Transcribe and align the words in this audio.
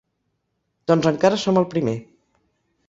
Doncs 0.93 1.11
encara 1.11 1.41
som 1.45 1.61
al 1.63 1.71
primer. 1.77 1.97